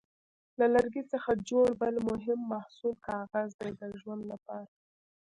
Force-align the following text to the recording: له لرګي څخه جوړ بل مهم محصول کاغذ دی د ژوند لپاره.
له 0.59 0.65
لرګي 0.75 1.03
څخه 1.13 1.31
جوړ 1.49 1.67
بل 1.81 1.95
مهم 2.09 2.39
محصول 2.51 2.95
کاغذ 3.07 3.49
دی 3.59 3.69
د 3.79 3.81
ژوند 4.01 4.23
لپاره. 4.31 4.67